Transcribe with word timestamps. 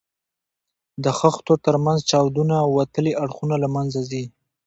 د 1.03 1.05
خښتو 1.19 1.53
تر 1.65 1.75
منځ 1.85 1.99
چاودونه 2.11 2.55
او 2.63 2.69
وتلي 2.79 3.13
اړخونه 3.23 3.55
له 3.63 3.67
منځه 3.75 3.99
ځي. 4.09 4.23